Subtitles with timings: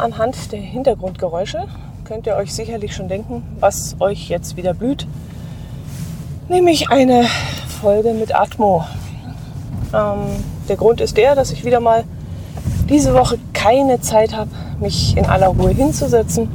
[0.00, 1.66] anhand der Hintergrundgeräusche
[2.04, 5.06] könnt ihr euch sicherlich schon denken, was euch jetzt wieder blüht.
[6.48, 7.24] Nämlich eine
[7.80, 8.84] Folge mit Atmo.
[9.94, 12.04] Ähm, der Grund ist der, dass ich wieder mal
[12.88, 14.50] diese Woche keine Zeit habe,
[14.80, 16.48] mich in aller Ruhe hinzusetzen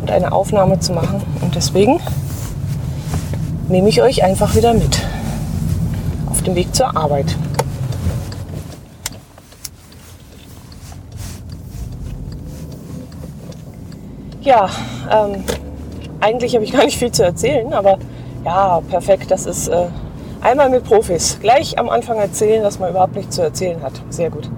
[0.00, 1.22] und eine Aufnahme zu machen.
[1.40, 2.00] Und deswegen
[3.68, 5.02] nehme ich euch einfach wieder mit
[6.30, 7.36] auf dem Weg zur Arbeit.
[14.46, 14.70] Ja,
[15.10, 15.42] ähm,
[16.20, 17.98] eigentlich habe ich gar nicht viel zu erzählen, aber
[18.44, 19.28] ja, perfekt.
[19.32, 19.88] Das ist äh,
[20.40, 21.38] einmal mit Profis.
[21.40, 23.94] Gleich am Anfang erzählen, dass man überhaupt nichts zu erzählen hat.
[24.08, 24.48] Sehr gut.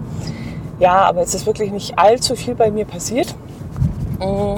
[0.78, 3.34] Ja, aber es ist wirklich nicht allzu viel bei mir passiert.
[4.20, 4.56] Mhm.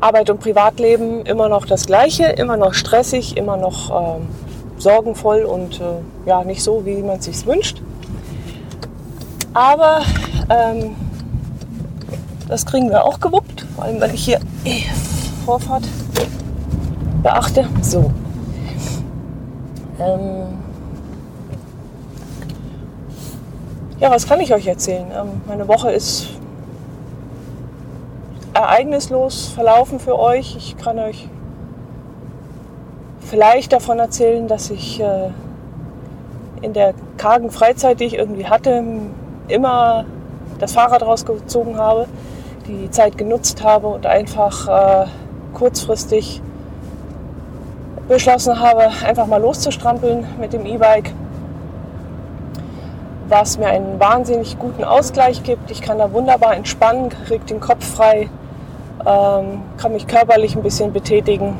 [0.00, 4.28] Arbeit und Privatleben immer noch das Gleiche, immer noch stressig, immer noch ähm,
[4.78, 7.82] sorgenvoll und äh, ja, nicht so, wie man es sich wünscht.
[9.52, 10.02] Aber
[10.48, 10.94] ähm,
[12.48, 14.82] das kriegen wir auch gewuppt, vor allem weil ich hier eh,
[15.44, 15.84] Vorfahrt
[17.22, 17.68] beachte.
[17.82, 18.10] So.
[19.98, 20.58] Ähm
[23.98, 25.06] ja, was kann ich euch erzählen?
[25.12, 26.28] Ähm, meine Woche ist
[28.54, 30.56] ereignislos verlaufen für euch.
[30.56, 31.28] Ich kann euch
[33.20, 35.30] vielleicht davon erzählen, dass ich äh,
[36.62, 38.84] in der kargen Freizeit, die ich irgendwie hatte,
[39.48, 40.04] immer
[40.58, 42.06] das Fahrrad rausgezogen habe
[42.68, 45.06] die Zeit genutzt habe und einfach äh,
[45.54, 46.42] kurzfristig
[48.08, 51.12] beschlossen habe, einfach mal loszustrampeln mit dem E-Bike,
[53.28, 55.70] was mir einen wahnsinnig guten Ausgleich gibt.
[55.70, 58.28] Ich kann da wunderbar entspannen, kriege den Kopf frei,
[59.04, 61.56] ähm, kann mich körperlich ein bisschen betätigen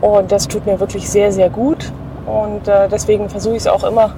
[0.00, 1.92] und das tut mir wirklich sehr, sehr gut
[2.26, 4.12] und äh, deswegen versuche ich es auch immer,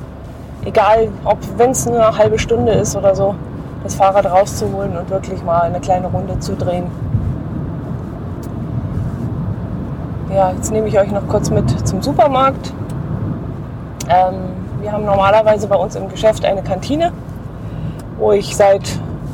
[0.64, 3.34] egal ob wenn es nur eine halbe Stunde ist oder so,
[3.82, 6.86] das Fahrrad rauszuholen und wirklich mal eine kleine Runde zu drehen.
[10.34, 12.72] Ja, jetzt nehme ich euch noch kurz mit zum Supermarkt.
[14.08, 14.34] Ähm,
[14.80, 17.12] wir haben normalerweise bei uns im Geschäft eine Kantine,
[18.18, 18.82] wo ich seit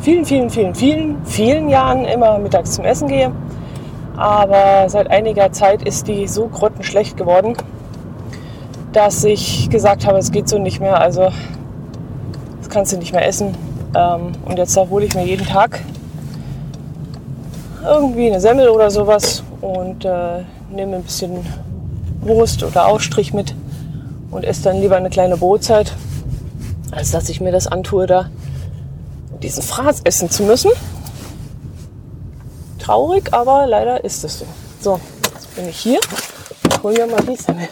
[0.03, 3.32] vielen, vielen, vielen, vielen, vielen Jahren immer mittags zum Essen gehe.
[4.16, 7.54] Aber seit einiger Zeit ist die so grottenschlecht geworden,
[8.92, 11.00] dass ich gesagt habe, es geht so nicht mehr.
[11.00, 11.28] Also
[12.58, 13.54] das kannst du nicht mehr essen.
[13.94, 15.81] Ähm, und jetzt hole ich mir jeden Tag
[17.84, 21.47] irgendwie eine Semmel oder sowas und äh, nehme ein bisschen
[22.21, 23.54] Wurst oder Ausstrich mit
[24.31, 25.93] und esse dann lieber eine kleine Brotzeit,
[26.91, 28.28] als dass ich mir das antue, da
[29.43, 30.70] diesen Fraß essen zu müssen.
[32.78, 34.47] Traurig, aber leider ist es so.
[34.81, 35.00] So,
[35.34, 36.00] jetzt bin ich hier
[36.82, 37.69] hole mir mal die Semmel.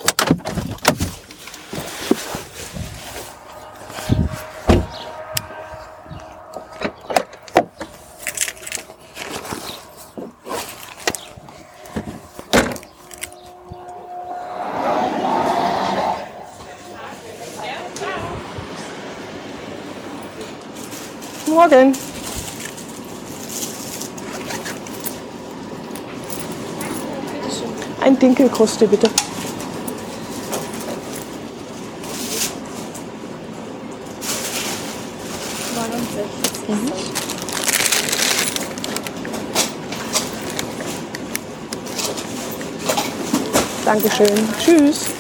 [21.69, 21.93] Morgen.
[28.01, 29.11] Ein Dinkelkruste bitte.
[43.85, 44.49] Dankeschön.
[44.61, 45.16] Tschüss.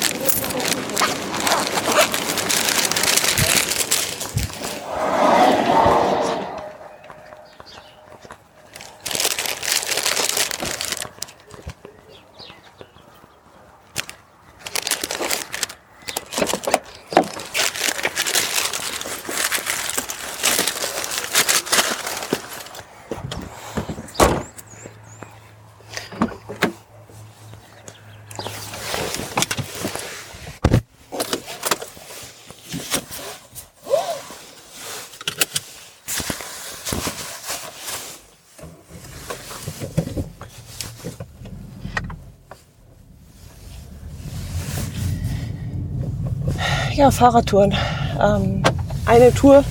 [47.06, 47.72] Ja, Fahrradtouren.
[48.20, 48.64] Ähm,
[49.04, 49.62] eine Tour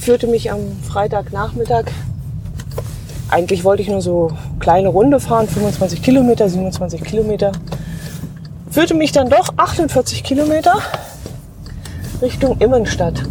[0.00, 1.84] führte mich am Freitagnachmittag.
[3.28, 7.52] Eigentlich wollte ich nur so kleine Runde fahren, 25 Kilometer, 27 Kilometer.
[8.70, 10.78] Führte mich dann doch 48 Kilometer
[12.22, 13.22] Richtung Immenstadt.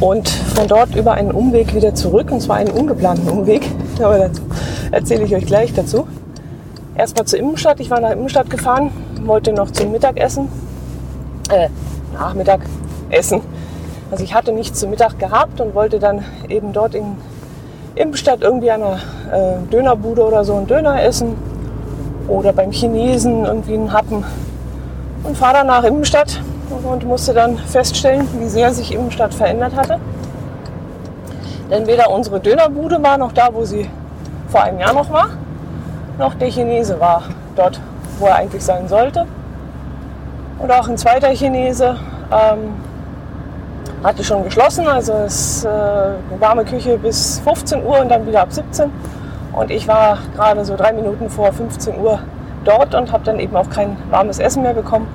[0.00, 3.68] Und von dort über einen Umweg wieder zurück, und zwar einen ungeplanten Umweg.
[3.98, 4.40] Aber dazu
[4.90, 6.08] erzähle ich euch gleich dazu.
[6.94, 7.78] Erstmal zur Immenstadt.
[7.78, 8.90] Ich war nach Immenstadt gefahren,
[9.26, 10.48] wollte noch zum Mittagessen,
[11.50, 11.68] äh,
[12.12, 12.60] Nachmittag
[13.10, 13.42] essen.
[14.10, 17.16] Also ich hatte nichts zum Mittag gehabt und wollte dann eben dort in
[17.94, 18.98] Immenstadt irgendwie einer
[19.32, 21.36] äh, Dönerbude oder so einen Döner essen
[22.28, 24.24] oder beim Chinesen irgendwie einen Happen
[25.24, 26.40] und fahre dann nach Immenstadt
[26.84, 29.98] und musste dann feststellen, wie sehr sich Immenstadt verändert hatte.
[31.70, 33.88] Denn weder unsere Dönerbude war noch da, wo sie
[34.48, 35.30] vor einem Jahr noch war,
[36.18, 37.22] noch der Chinese war
[37.54, 37.80] dort,
[38.18, 39.26] wo er eigentlich sein sollte.
[40.60, 41.96] Und auch ein zweiter Chinese
[42.30, 42.74] ähm,
[44.04, 45.68] hatte schon geschlossen, also es äh,
[46.38, 48.90] warme Küche bis 15 Uhr und dann wieder ab 17.
[49.54, 52.18] Und ich war gerade so drei Minuten vor 15 Uhr
[52.64, 55.08] dort und habe dann eben auch kein warmes Essen mehr bekommen.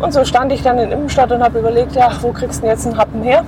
[0.00, 2.70] Und so stand ich dann in Innenstadt und habe überlegt, ja, wo kriegst du denn
[2.70, 3.44] jetzt einen Happen her?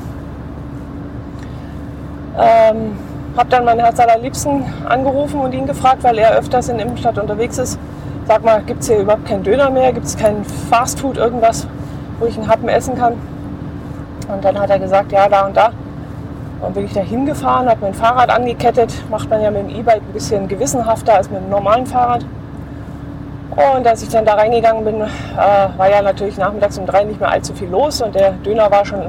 [2.39, 2.97] Ähm,
[3.37, 7.59] habe dann meinen Herz allerliebsten angerufen und ihn gefragt, weil er öfters in Innenstadt unterwegs
[7.59, 7.79] ist.
[8.29, 9.93] Sag mal, gibt es hier überhaupt keinen Döner mehr?
[9.93, 11.67] Gibt es kein Fastfood, irgendwas,
[12.21, 13.15] wo ich einen Happen essen kann?
[14.33, 15.73] Und dann hat er gesagt, ja, da und da.
[16.61, 18.95] Dann bin ich da hingefahren, habe mein Fahrrad angekettet.
[19.11, 22.25] Macht man ja mit dem E-Bike ein bisschen gewissenhafter als mit dem normalen Fahrrad.
[23.51, 25.07] Und als ich dann da reingegangen bin, äh,
[25.77, 28.87] war ja natürlich nachmittags um drei nicht mehr allzu viel los und der Döner war
[28.87, 29.01] schon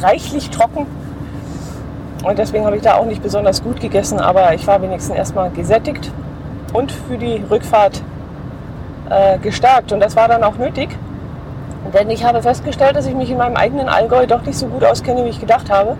[0.00, 0.86] reichlich trocken.
[2.24, 5.50] Und deswegen habe ich da auch nicht besonders gut gegessen, aber ich war wenigstens erstmal
[5.50, 6.10] gesättigt
[6.72, 8.00] und für die Rückfahrt
[9.10, 9.92] äh, gestärkt.
[9.92, 10.90] Und das war dann auch nötig,
[11.92, 14.84] denn ich habe festgestellt, dass ich mich in meinem eigenen Allgäu doch nicht so gut
[14.84, 15.96] auskenne, wie ich gedacht habe.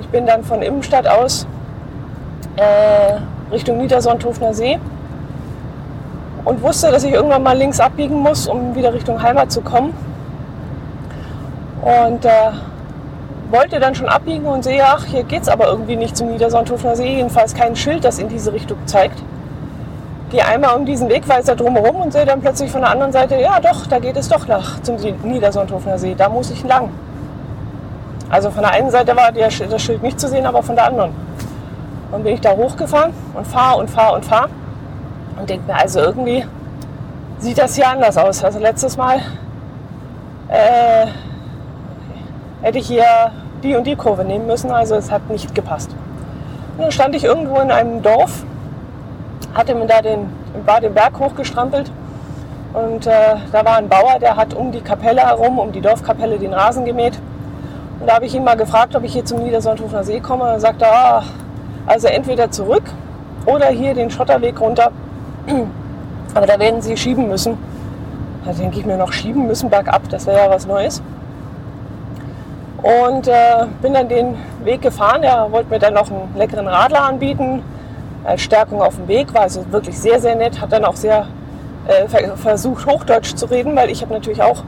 [0.00, 1.46] Ich bin dann von Immenstadt aus
[2.56, 4.78] äh, Richtung Niedersonthofener See
[6.44, 9.94] und wusste, dass ich irgendwann mal links abbiegen muss, um wieder Richtung Heimat zu kommen.
[11.82, 12.30] Und äh,
[13.50, 16.96] wollte dann schon abbiegen und sehe, ach, hier geht es aber irgendwie nicht zum Niedersonthofener
[16.96, 19.22] See, jedenfalls kein Schild, das in diese Richtung zeigt.
[20.34, 23.60] Gehe einmal um diesen Wegweiser drumherum und sehe dann plötzlich von der anderen Seite, ja
[23.60, 26.90] doch, da geht es doch nach zum Niedersonthofener See, da muss ich lang.
[28.30, 31.14] Also von der einen Seite war das Schild nicht zu sehen, aber von der anderen.
[32.10, 34.48] Dann bin ich da hochgefahren und fahre und fahre und fahre
[35.38, 36.44] und denke mir, also irgendwie
[37.38, 38.42] sieht das hier anders aus.
[38.42, 39.18] Also letztes Mal
[40.48, 41.06] äh,
[42.60, 43.04] hätte ich hier
[43.62, 45.90] die und die Kurve nehmen müssen, also es hat nicht gepasst.
[46.76, 48.44] Und dann stand ich irgendwo in einem Dorf,
[49.54, 50.28] hatte mir da den,
[50.66, 51.90] war den Berg hochgestrampelt
[52.72, 56.38] und äh, da war ein Bauer, der hat um die Kapelle herum, um die Dorfkapelle
[56.38, 57.18] den Rasen gemäht.
[58.00, 60.44] Und da habe ich ihn mal gefragt, ob ich hier zum Niedersonthofener See komme.
[60.44, 61.22] Er sagte, ah,
[61.86, 62.82] also entweder zurück
[63.46, 64.90] oder hier den Schotterweg runter
[66.34, 67.56] aber da werden sie schieben müssen.
[68.44, 71.02] Da denke ich mir noch, schieben müssen bergab, das wäre ja was Neues.
[72.82, 75.22] Und äh, bin dann den Weg gefahren.
[75.22, 77.62] Er wollte mir dann noch einen leckeren Radler anbieten,
[78.24, 79.34] als Stärkung auf dem Weg.
[79.34, 80.60] War also wirklich sehr, sehr nett.
[80.60, 81.26] Hat dann auch sehr
[81.86, 84.64] äh, versucht, Hochdeutsch zu reden, weil ich habe natürlich auch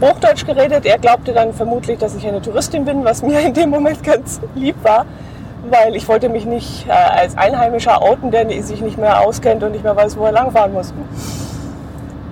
[0.00, 0.84] Hochdeutsch geredet.
[0.84, 4.40] Er glaubte dann vermutlich, dass ich eine Touristin bin, was mir in dem Moment ganz
[4.54, 5.06] lieb war
[5.70, 9.72] weil ich wollte mich nicht äh, als Einheimischer outen, der sich nicht mehr auskennt und
[9.72, 10.92] nicht mehr weiß, wo er langfahren muss.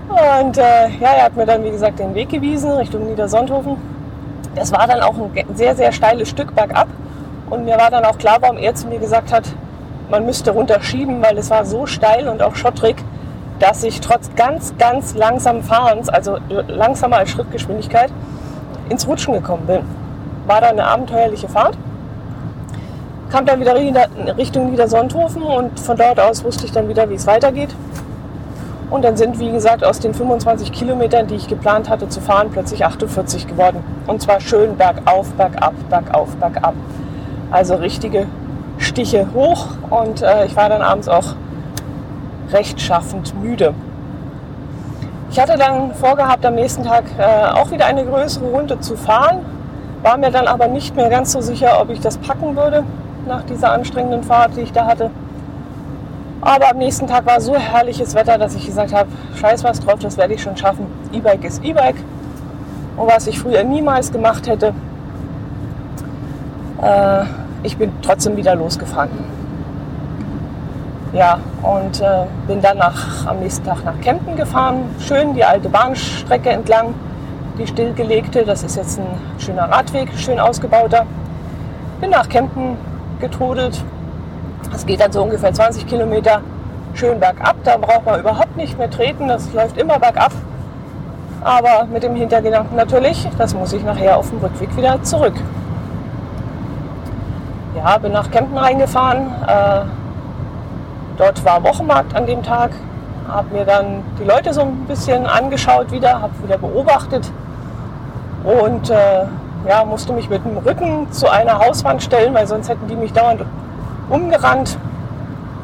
[0.09, 3.77] Und äh, ja, er hat mir dann, wie gesagt, den Weg gewiesen Richtung Niedersonthofen.
[4.55, 6.87] Das war dann auch ein sehr, sehr steiles Stück bergab.
[7.51, 9.45] Und mir war dann auch klar, warum er zu mir gesagt hat,
[10.15, 12.97] man müsste runterschieben, weil es war so steil und auch schottrig,
[13.59, 18.11] dass ich trotz ganz, ganz langsam Fahrens, also langsamer als Schrittgeschwindigkeit,
[18.89, 19.81] ins Rutschen gekommen bin.
[20.47, 21.77] War da eine abenteuerliche Fahrt
[23.35, 23.75] kam dann wieder
[24.39, 27.75] Richtung Niedersonthofen und von dort aus wusste ich dann wieder, wie es weitergeht.
[28.91, 32.51] Und dann sind, wie gesagt, aus den 25 Kilometern, die ich geplant hatte zu fahren,
[32.53, 33.83] plötzlich 48 geworden.
[34.07, 36.75] Und zwar schön bergauf, bergab, bergauf, bergab.
[37.51, 38.29] Also richtige
[38.79, 41.35] Stiche hoch und äh, ich war dann abends auch
[42.53, 43.75] rechtschaffend müde.
[45.31, 49.41] Ich hatte dann vorgehabt, am nächsten Tag äh, auch wieder eine größere Runde zu fahren,
[50.03, 52.85] war mir dann aber nicht mehr ganz so sicher, ob ich das packen würde
[53.27, 55.11] nach dieser anstrengenden Fahrt, die ich da hatte.
[56.41, 59.99] Aber am nächsten Tag war so herrliches Wetter, dass ich gesagt habe, scheiß was drauf,
[60.01, 60.87] das werde ich schon schaffen.
[61.11, 61.97] E-Bike ist E-Bike.
[62.97, 64.75] Und was ich früher niemals gemacht hätte,
[66.83, 67.25] äh,
[67.65, 69.11] ich bin trotzdem wieder losgefahren.
[71.13, 75.69] Ja, und äh, bin dann nach, am nächsten Tag nach Kempten gefahren, schön die alte
[75.69, 76.95] Bahnstrecke entlang,
[77.59, 78.45] die stillgelegte.
[78.45, 79.07] Das ist jetzt ein
[79.39, 81.07] schöner Radweg, schön ausgebauter.
[82.01, 82.77] Bin nach Kempten
[83.21, 83.83] getrudelt.
[84.75, 86.41] Es geht dann so ungefähr 20 Kilometer
[86.95, 87.57] schön bergab.
[87.65, 89.29] Da braucht man überhaupt nicht mehr treten.
[89.29, 90.33] Das läuft immer bergab.
[91.43, 95.35] Aber mit dem Hintergedanken natürlich, das muss ich nachher auf dem Rückweg wieder zurück.
[97.77, 99.27] Ja, bin nach Kempten reingefahren.
[99.47, 99.81] Äh,
[101.17, 102.71] dort war Wochenmarkt an dem Tag.
[103.29, 107.33] Habe mir dann die Leute so ein bisschen angeschaut wieder, habe wieder beobachtet
[108.45, 109.25] und äh,
[109.69, 113.13] ja, musste mich mit dem Rücken zu einer Hauswand stellen, weil sonst hätten die mich
[113.13, 113.43] dauernd
[114.11, 114.79] umgerannt.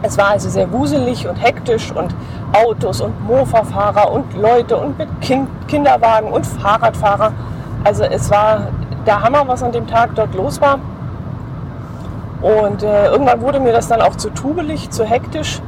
[0.03, 2.15] Es war also sehr wuselig und hektisch und
[2.55, 7.33] Autos und Mofa-Fahrer und Leute und mit kind Kinderwagen und Fahrradfahrer.
[7.85, 8.69] Also es war
[9.07, 10.79] der Hammer, was an dem Tag dort los war.
[12.43, 15.61] Und äh, irgendwann wurde mir das dann auch zu tubelig, zu hektisch,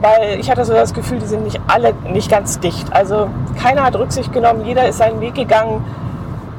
[0.00, 2.92] weil ich hatte so das Gefühl, die sind nicht alle nicht ganz dicht.
[2.92, 3.28] Also
[3.60, 5.84] keiner hat Rücksicht genommen, jeder ist seinen Weg gegangen,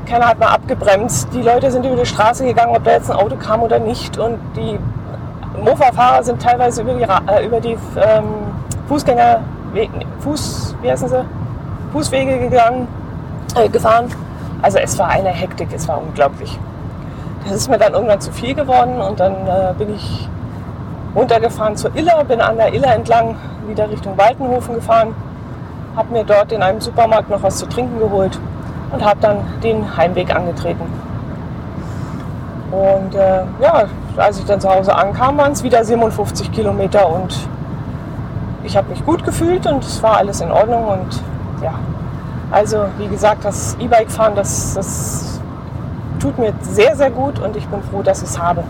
[0.07, 1.29] keiner hat mal abgebremst.
[1.33, 4.17] Die Leute sind über die Straße gegangen, ob da jetzt ein Auto kam oder nicht.
[4.17, 4.79] Und die
[5.63, 8.23] Mofa-Fahrer sind teilweise über die, äh, über die ähm,
[8.87, 9.41] Fußgänger,
[10.19, 11.25] Fuß, wie heißen sie?
[11.91, 12.87] Fußwege gegangen,
[13.55, 14.07] äh, gefahren.
[14.61, 16.59] Also es war eine Hektik, es war unglaublich.
[17.45, 20.29] Das ist mir dann irgendwann zu viel geworden und dann äh, bin ich
[21.15, 23.35] runtergefahren zur Iller, bin an der Iller entlang
[23.67, 25.13] wieder Richtung Waltenhofen gefahren,
[25.95, 28.39] habe mir dort in einem Supermarkt noch was zu trinken geholt
[28.91, 30.85] und habe dann den Heimweg angetreten.
[32.71, 33.85] Und äh, ja,
[34.17, 37.35] als ich dann zu Hause ankam, waren es wieder 57 Kilometer und
[38.63, 41.21] ich habe mich gut gefühlt und es war alles in Ordnung und
[41.61, 41.73] ja,
[42.51, 45.32] also wie gesagt, das E-Bike fahren, das, das
[46.23, 48.63] tut mir sehr, sehr gut und ich bin froh, dass ich es habe.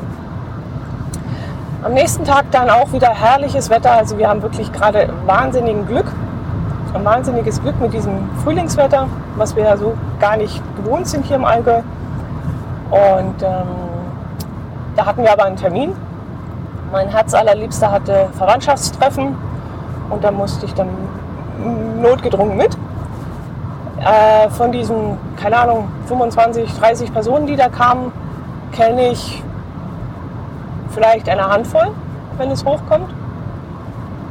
[1.83, 3.91] Am nächsten Tag dann auch wieder herrliches Wetter.
[3.91, 6.11] Also wir haben wirklich gerade wahnsinnigen Glück,
[6.95, 11.35] ein wahnsinniges Glück mit diesem Frühlingswetter, was wir ja so gar nicht gewohnt sind hier
[11.35, 11.81] im Allgäu.
[12.89, 13.67] Und ähm,
[14.95, 15.93] da hatten wir aber einen Termin.
[16.91, 19.35] Mein Herz allerliebster hatte Verwandtschaftstreffen
[20.09, 20.89] und da musste ich dann
[22.01, 22.75] notgedrungen mit.
[24.03, 28.11] Äh, von diesen, keine Ahnung, 25, 30 Personen, die da kamen,
[28.73, 29.41] kenne ich
[30.89, 31.87] vielleicht eine Handvoll,
[32.37, 33.13] wenn es hochkommt.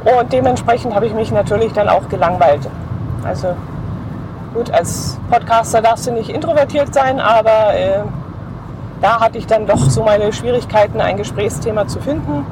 [0.03, 2.69] Und dementsprechend habe ich mich natürlich dann auch gelangweilt.
[3.23, 3.55] Also
[4.53, 8.03] gut, als Podcaster darfst du nicht introvertiert sein, aber äh,
[9.01, 12.45] da hatte ich dann doch so meine Schwierigkeiten, ein Gesprächsthema zu finden.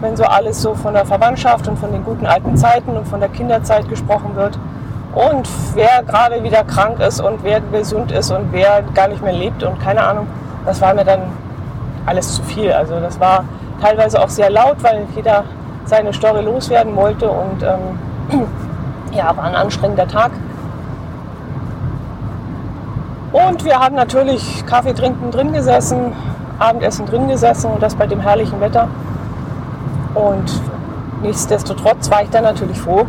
[0.00, 3.20] Wenn so alles so von der Verwandtschaft und von den guten alten Zeiten und von
[3.20, 4.58] der Kinderzeit gesprochen wird,
[5.14, 9.32] und wer gerade wieder krank ist und wer gesund ist und wer gar nicht mehr
[9.32, 10.26] lebt und keine Ahnung,
[10.64, 11.20] das war mir dann
[12.06, 12.72] alles zu viel.
[12.72, 13.44] Also das war
[13.80, 15.44] teilweise auch sehr laut, weil jeder
[15.84, 18.46] seine Story loswerden wollte und ähm,
[19.12, 20.30] ja, war ein anstrengender Tag.
[23.32, 26.12] Und wir haben natürlich Kaffee trinken drin gesessen,
[26.58, 28.88] Abendessen drin gesessen und das bei dem herrlichen Wetter.
[30.14, 30.60] Und
[31.22, 33.06] nichtsdestotrotz war ich dann natürlich froh,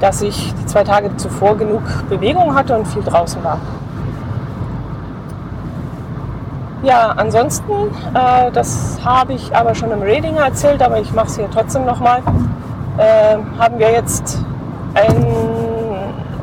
[0.00, 3.58] dass ich die zwei Tage zuvor genug Bewegung hatte und viel draußen war.
[6.82, 7.72] Ja, ansonsten,
[8.14, 11.84] äh, das habe ich aber schon im Redinger erzählt, aber ich mache es hier trotzdem
[11.84, 12.22] nochmal,
[12.98, 14.44] äh, haben wir jetzt
[14.94, 15.26] ein,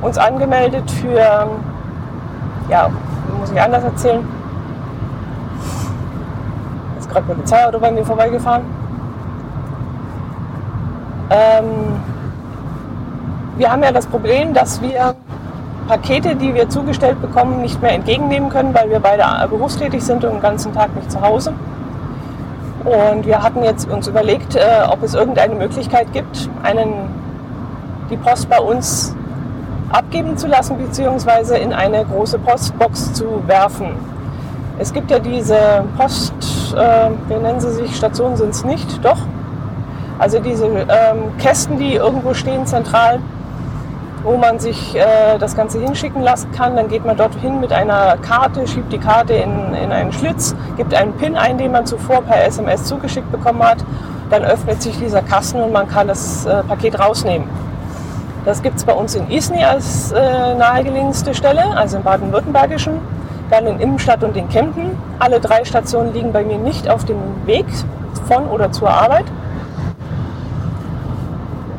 [0.01, 1.47] uns angemeldet für,
[2.69, 2.89] ja,
[3.39, 4.27] muss ich anders erzählen,
[6.99, 8.63] ist gerade Polizeiauto bei mir vorbeigefahren.
[11.29, 12.03] Ähm,
[13.57, 15.15] wir haben ja das Problem, dass wir
[15.87, 20.33] Pakete, die wir zugestellt bekommen, nicht mehr entgegennehmen können, weil wir beide berufstätig sind und
[20.33, 21.53] den ganzen Tag nicht zu Hause.
[22.83, 27.09] Und wir hatten jetzt uns überlegt, äh, ob es irgendeine Möglichkeit gibt, einen,
[28.09, 29.15] die Post bei uns
[29.91, 33.95] abgeben zu lassen, beziehungsweise in eine große Postbox zu werfen.
[34.77, 36.33] Es gibt ja diese Post,
[36.75, 39.19] äh, wie nennen sie sich, Stationen sind es nicht, doch.
[40.19, 43.19] Also diese ähm, Kästen, die irgendwo stehen zentral,
[44.25, 46.75] wo man sich äh, das Ganze hinschicken lassen kann.
[46.75, 50.55] Dann geht man dort hin mit einer Karte, schiebt die Karte in, in einen Schlitz,
[50.75, 53.77] gibt einen PIN ein, den man zuvor per SMS zugeschickt bekommen hat.
[54.31, 57.47] Dann öffnet sich dieser Kasten und man kann das äh, Paket rausnehmen.
[58.45, 62.99] Das gibt es bei uns in Isny als äh, nahegelegenste Stelle, also im baden-württembergischen.
[63.51, 64.97] Dann in Immenstadt und in Kempten.
[65.19, 67.65] Alle drei Stationen liegen bei mir nicht auf dem Weg
[68.27, 69.25] von oder zur Arbeit.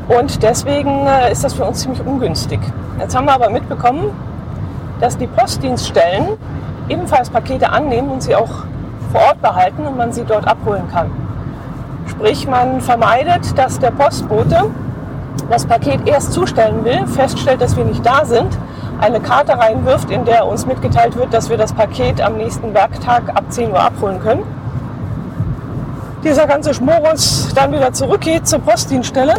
[0.09, 2.61] Und deswegen äh, ist das für uns ziemlich ungünstig.
[2.99, 4.11] Jetzt haben wir aber mitbekommen,
[5.01, 6.29] dass die Postdienststellen
[6.89, 8.65] ebenfalls Pakete annehmen und sie auch
[9.13, 11.11] vor Ort behalten und man sie dort abholen kann.
[12.07, 14.71] Sprich, man vermeidet, dass der Postbote
[15.51, 18.57] das Paket erst zustellen will, feststellt, dass wir nicht da sind
[19.01, 23.29] eine Karte reinwirft, in der uns mitgeteilt wird, dass wir das Paket am nächsten Werktag
[23.35, 24.43] ab 10 Uhr abholen können.
[26.25, 29.35] Dieser ganze Schmorus dann wieder zurückgeht zur Postdienststelle.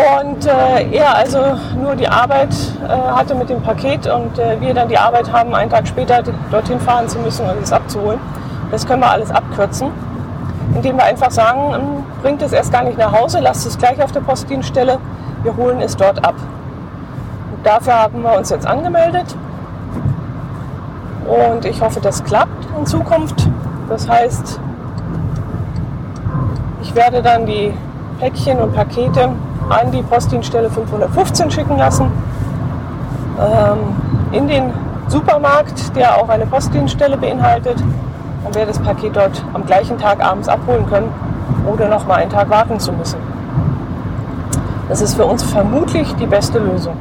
[0.00, 1.38] Und äh, er also
[1.76, 5.54] nur die Arbeit äh, hatte mit dem Paket und äh, wir dann die Arbeit haben,
[5.54, 8.18] einen Tag später dorthin fahren zu müssen und es abzuholen.
[8.70, 9.90] Das können wir alles abkürzen,
[10.74, 14.02] indem wir einfach sagen, hm, bringt es erst gar nicht nach Hause, lasst es gleich
[14.02, 14.98] auf der Postdienststelle,
[15.42, 16.36] wir holen es dort ab.
[17.52, 19.36] Und dafür haben wir uns jetzt angemeldet
[21.26, 23.48] und ich hoffe, das klappt in Zukunft.
[23.88, 24.60] Das heißt,
[26.82, 27.74] ich werde dann die
[28.20, 29.30] Päckchen und Pakete
[29.70, 32.10] an die Postdienststelle 515 schicken lassen.
[33.38, 33.78] Ähm,
[34.32, 34.72] in den
[35.08, 37.76] Supermarkt, der auch eine Postdienststelle beinhaltet.
[38.44, 41.12] Dann werde das Paket dort am gleichen Tag abends abholen können,
[41.66, 43.18] ohne noch mal einen Tag warten zu müssen.
[44.88, 46.96] Das ist für uns vermutlich die beste Lösung.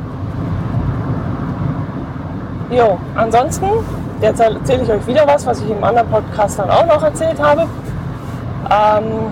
[2.69, 3.65] Jo, ansonsten,
[4.21, 7.41] jetzt erzähle ich euch wieder was, was ich im anderen Podcast dann auch noch erzählt
[7.41, 7.67] habe.
[8.69, 9.31] Ähm,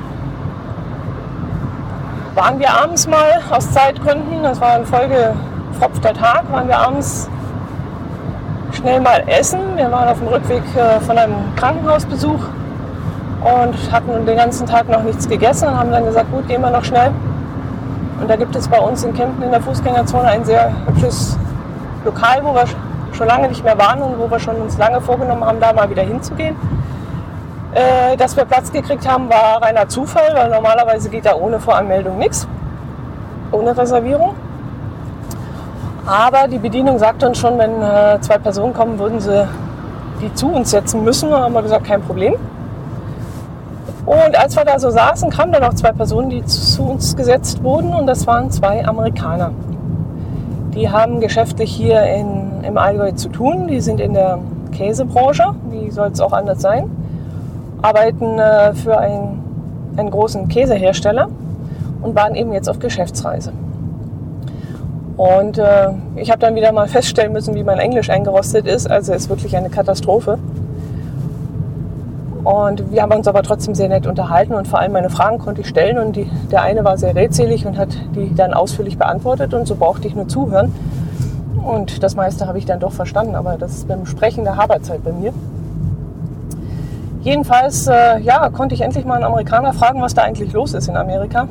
[2.37, 7.27] waren wir abends mal aus Zeitgründen, das war ein vollgepfropfter Tag, waren wir abends
[8.73, 9.59] schnell mal essen.
[9.75, 12.39] Wir waren auf dem Rückweg äh, von einem Krankenhausbesuch
[13.41, 16.69] und hatten den ganzen Tag noch nichts gegessen und haben dann gesagt, gut, gehen wir
[16.69, 17.11] noch schnell.
[18.21, 21.39] Und da gibt es bei uns in Kempten in der Fußgängerzone ein sehr hübsches
[22.05, 22.65] Lokal, wo wir
[23.13, 25.89] schon lange nicht mehr waren und wo wir schon uns lange vorgenommen haben, da mal
[25.89, 26.55] wieder hinzugehen.
[27.73, 32.17] Äh, dass wir Platz gekriegt haben, war reiner Zufall, weil normalerweise geht da ohne Voranmeldung
[32.17, 32.47] nichts,
[33.51, 34.35] ohne Reservierung.
[36.05, 39.45] Aber die Bedienung sagt uns schon, wenn äh, zwei Personen kommen, würden sie
[40.21, 41.29] die zu uns setzen müssen.
[41.29, 42.35] Da haben wir gesagt, kein Problem.
[44.05, 47.61] Und als wir da so saßen, kamen dann noch zwei Personen, die zu uns gesetzt
[47.61, 47.93] wurden.
[47.93, 49.51] Und das waren zwei Amerikaner.
[50.73, 53.67] Die haben geschäftlich hier in, im Allgäu zu tun.
[53.67, 54.39] Die sind in der
[54.71, 55.53] Käsebranche.
[55.69, 56.89] Wie soll es auch anders sein?
[57.81, 59.43] Arbeiten äh, für ein,
[59.95, 61.29] einen großen Käsehersteller
[62.01, 63.51] und waren eben jetzt auf Geschäftsreise.
[65.17, 68.89] Und äh, ich habe dann wieder mal feststellen müssen, wie mein Englisch eingerostet ist.
[68.89, 70.37] Also es ist wirklich eine Katastrophe.
[72.43, 75.61] Und wir haben uns aber trotzdem sehr nett unterhalten und vor allem meine Fragen konnte
[75.61, 79.53] ich stellen und die, der eine war sehr rätselig und hat die dann ausführlich beantwortet
[79.53, 80.73] und so brauchte ich nur zuhören.
[81.61, 85.03] Und das meiste habe ich dann doch verstanden, aber das ist beim Sprechen der Haberzeit
[85.03, 85.33] bei mir.
[87.27, 90.87] Jedenfalls äh, ja, konnte ich endlich mal einen Amerikaner fragen, was da eigentlich los ist
[90.87, 91.49] in Amerika.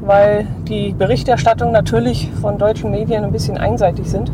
[0.00, 4.32] Weil die Berichterstattung natürlich von deutschen Medien ein bisschen einseitig sind.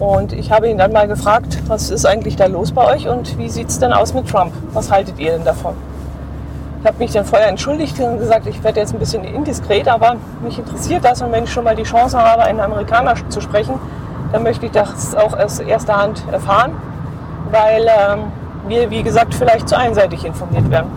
[0.00, 3.36] Und ich habe ihn dann mal gefragt, was ist eigentlich da los bei euch und
[3.36, 4.54] wie sieht es denn aus mit Trump?
[4.72, 5.74] Was haltet ihr denn davon?
[6.80, 10.16] Ich habe mich dann vorher entschuldigt und gesagt, ich werde jetzt ein bisschen indiskret, aber
[10.42, 13.74] mich interessiert das und wenn ich schon mal die Chance habe, einen Amerikaner zu sprechen,
[14.32, 16.72] dann möchte ich das auch aus erster Hand erfahren,
[17.52, 18.32] weil ähm,
[18.68, 20.90] wir, wie gesagt, vielleicht zu einseitig informiert werden.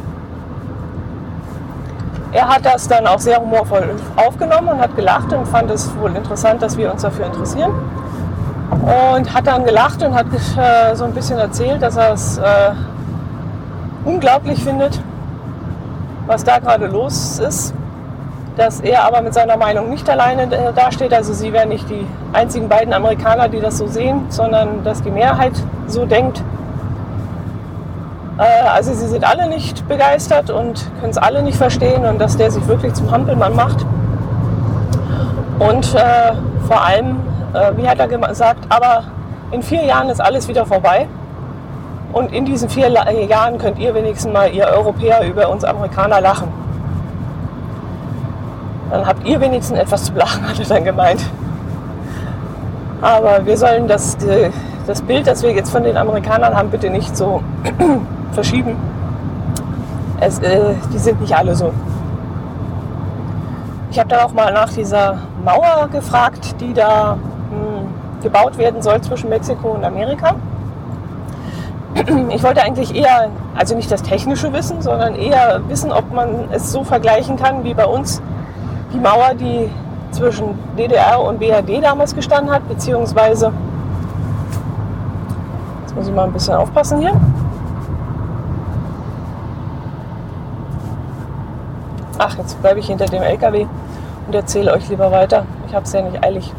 [2.33, 6.15] Er hat das dann auch sehr humorvoll aufgenommen und hat gelacht und fand es wohl
[6.15, 7.71] interessant, dass wir uns dafür interessieren.
[8.71, 12.71] Und hat dann gelacht und hat äh, so ein bisschen erzählt, dass er es äh,
[14.05, 15.01] unglaublich findet,
[16.25, 17.73] was da gerade los ist.
[18.55, 21.13] Dass er aber mit seiner Meinung nicht alleine äh, dasteht.
[21.13, 25.11] Also sie wären nicht die einzigen beiden Amerikaner, die das so sehen, sondern dass die
[25.11, 25.53] Mehrheit
[25.87, 26.41] so denkt.
[28.41, 32.37] Äh, also sie sind alle nicht begeistert und können es alle nicht verstehen und dass
[32.37, 33.85] der sich wirklich zum Hampelmann macht.
[35.59, 36.33] Und äh,
[36.67, 37.17] vor allem,
[37.53, 39.03] äh, wie hat er gesagt, aber
[39.51, 41.07] in vier Jahren ist alles wieder vorbei.
[42.13, 46.47] Und in diesen vier Jahren könnt ihr wenigstens mal, ihr Europäer, über uns Amerikaner lachen.
[48.89, 51.23] Dann habt ihr wenigstens etwas zu lachen, hat er dann gemeint.
[53.01, 54.17] Aber wir sollen das,
[54.87, 57.41] das Bild, das wir jetzt von den Amerikanern haben, bitte nicht so
[58.33, 58.75] verschieben.
[60.19, 61.71] Es, äh, die sind nicht alle so.
[63.89, 68.81] Ich habe dann auch mal nach dieser Mauer gefragt, die da mh, hm, gebaut werden
[68.81, 70.35] soll zwischen Mexiko und Amerika.
[72.29, 76.71] Ich wollte eigentlich eher, also nicht das technische Wissen, sondern eher wissen, ob man es
[76.71, 78.21] so vergleichen kann wie bei uns
[78.93, 79.69] die Mauer, die
[80.11, 83.51] zwischen DDR und BRD damals gestanden hat, beziehungsweise,
[85.81, 87.13] jetzt muss ich mal ein bisschen aufpassen hier,
[92.21, 93.65] ach, jetzt bleibe ich hinter dem LKW
[94.27, 95.45] und erzähle euch lieber weiter.
[95.67, 96.53] Ich habe es ja nicht eilig.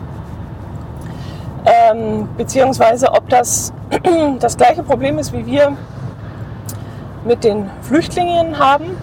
[1.64, 3.72] Ähm, beziehungsweise ob das
[4.40, 5.76] das gleiche Problem ist, wie wir
[7.24, 8.96] mit den Flüchtlingen haben,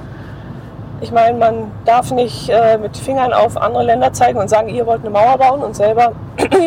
[1.02, 4.86] Ich meine, man darf nicht äh, mit Fingern auf andere Länder zeigen und sagen, ihr
[4.86, 6.12] wollt eine Mauer bauen und selber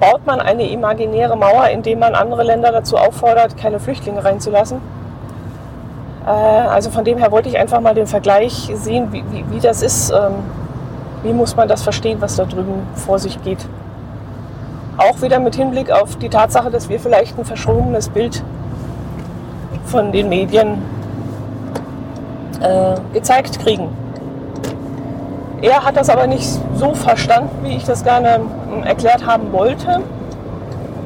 [0.00, 4.80] baut man eine imaginäre Mauer, indem man andere Länder dazu auffordert, keine Flüchtlinge reinzulassen.
[6.26, 9.60] Äh, also von dem her wollte ich einfach mal den Vergleich sehen, wie, wie, wie
[9.60, 10.10] das ist.
[10.10, 10.34] Ähm,
[11.22, 13.66] wie muss man das verstehen, was da drüben vor sich geht.
[14.98, 18.42] Auch wieder mit Hinblick auf die Tatsache, dass wir vielleicht ein verschobenes Bild
[19.86, 20.82] von den Medien
[22.60, 23.88] äh, gezeigt kriegen.
[25.60, 30.00] Er hat das aber nicht so verstanden, wie ich das gerne hm, erklärt haben wollte.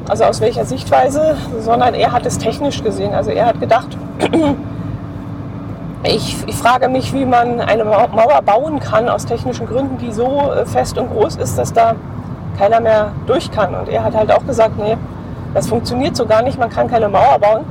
[0.09, 3.13] Also aus welcher Sichtweise, sondern er hat es technisch gesehen.
[3.13, 3.97] Also er hat gedacht,
[6.07, 10.51] ich, ich, frage mich, wie man eine Mauer bauen kann aus technischen Gründen, die so
[10.51, 11.95] äh, fest und groß ist, dass da
[12.57, 13.75] keiner mehr durch kann.
[13.75, 14.97] Und er hat halt auch gesagt, nee,
[15.53, 17.65] das funktioniert so gar nicht, man kann keine Mauer bauen.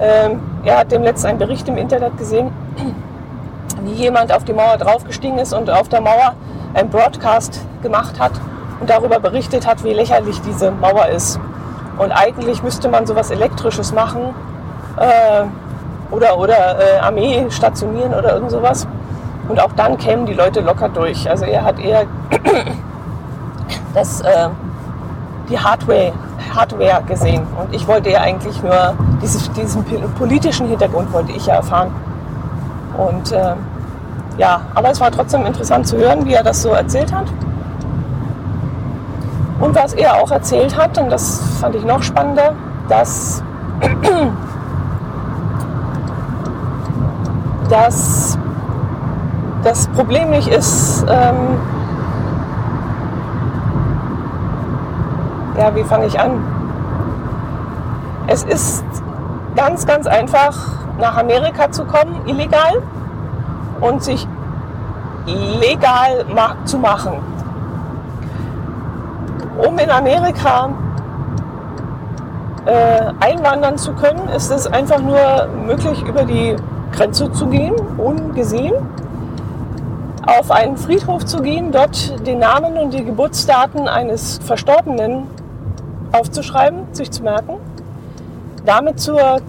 [0.00, 2.50] Ähm, er hat dem letzten einen Bericht im Internet gesehen,
[3.82, 6.34] wie jemand auf die Mauer draufgestiegen ist und auf der Mauer
[6.74, 8.32] ein Broadcast gemacht hat
[8.80, 11.40] und darüber berichtet hat, wie lächerlich diese Mauer ist.
[11.98, 14.34] Und eigentlich müsste man sowas Elektrisches machen
[14.98, 15.44] äh,
[16.10, 18.86] oder, oder äh, Armee stationieren oder irgend sowas.
[19.48, 21.28] Und auch dann kämen die Leute locker durch.
[21.28, 22.04] Also er hat eher
[23.94, 24.48] das, äh,
[25.48, 26.12] die Hardware,
[26.54, 27.46] Hardware gesehen.
[27.60, 29.84] Und ich wollte ja eigentlich nur dieses, diesen
[30.18, 31.92] politischen Hintergrund wollte ich ja erfahren.
[32.96, 33.54] Und äh,
[34.38, 37.26] ja, aber es war trotzdem interessant zu hören, wie er das so erzählt hat.
[39.60, 42.52] Und was er auch erzählt hat, und das fand ich noch spannender,
[42.88, 43.42] dass,
[47.68, 48.38] dass
[49.62, 51.58] das Problem nicht ist, ähm,
[55.58, 56.42] ja, wie fange ich an?
[58.28, 58.84] Es ist
[59.54, 60.54] ganz, ganz einfach,
[60.98, 62.82] nach Amerika zu kommen, illegal
[63.80, 64.26] und sich
[65.26, 66.24] legal
[66.64, 67.14] zu machen.
[69.58, 70.70] Um in Amerika
[72.66, 76.56] äh, einwandern zu können, ist es einfach nur möglich, über die
[76.96, 78.74] Grenze zu gehen, ungesehen,
[80.26, 85.24] auf einen Friedhof zu gehen, dort den Namen und die Geburtsdaten eines Verstorbenen
[86.12, 87.56] aufzuschreiben, sich zu merken,
[88.64, 89.40] damit zur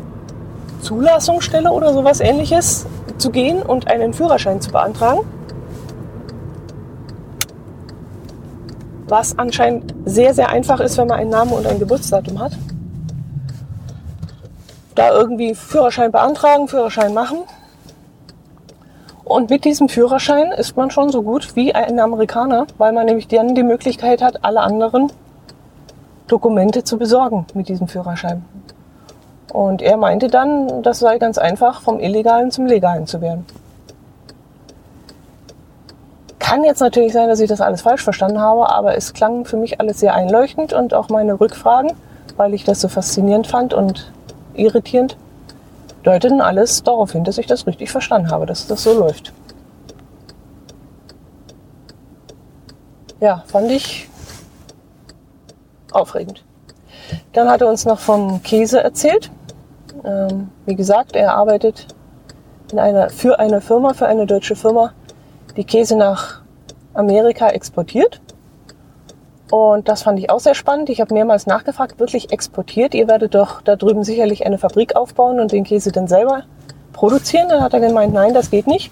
[0.82, 2.86] Zulassungsstelle oder sowas ähnliches
[3.18, 5.22] zu gehen und einen Führerschein zu beantragen.
[9.08, 12.52] Was anscheinend sehr, sehr einfach ist, wenn man einen Namen und ein Geburtsdatum hat.
[14.98, 17.44] Da irgendwie Führerschein beantragen, Führerschein machen.
[19.24, 23.28] Und mit diesem Führerschein ist man schon so gut wie ein Amerikaner, weil man nämlich
[23.28, 25.12] dann die Möglichkeit hat, alle anderen
[26.28, 28.44] Dokumente zu besorgen mit diesem Führerschein.
[29.54, 33.46] Und er meinte dann, das sei ganz einfach, vom Illegalen zum Legalen zu werden.
[36.40, 39.58] Kann jetzt natürlich sein, dass ich das alles falsch verstanden habe, aber es klang für
[39.58, 41.92] mich alles sehr einleuchtend und auch meine Rückfragen,
[42.36, 44.12] weil ich das so faszinierend fand und
[44.58, 45.18] irritierend,
[46.04, 49.34] deuteten alles darauf hin, dass ich das richtig verstanden habe, dass das so läuft.
[53.20, 54.08] Ja, fand ich
[55.92, 56.44] aufregend.
[57.34, 59.32] Dann hat er uns noch vom Käse erzählt.
[60.04, 61.88] Ähm, wie gesagt, er arbeitet
[62.72, 64.94] in einer, für eine Firma, für eine deutsche Firma,
[65.56, 66.42] die Käse nach
[66.94, 68.22] Amerika exportiert.
[69.50, 70.90] Und das fand ich auch sehr spannend.
[70.90, 72.94] Ich habe mehrmals nachgefragt, wirklich exportiert.
[72.94, 76.44] Ihr werdet doch da drüben sicherlich eine Fabrik aufbauen und den Käse dann selber
[76.92, 77.48] produzieren.
[77.48, 78.92] Dann hat er gemeint, nein, das geht nicht,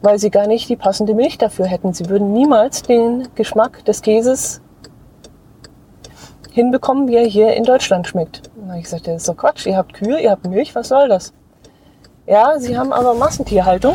[0.00, 1.92] weil sie gar nicht die passende Milch dafür hätten.
[1.92, 4.60] Sie würden niemals den Geschmack des Käses
[6.50, 8.50] hinbekommen, wie er hier in Deutschland schmeckt.
[8.56, 9.66] Und ich gesagt, das ist doch Quatsch.
[9.66, 11.32] Ihr habt Kühe, ihr habt Milch, was soll das?
[12.26, 13.94] Ja, sie haben aber Massentierhaltung.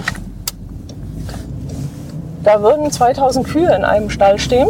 [2.43, 4.69] Da würden 2000 Kühe in einem Stall stehen,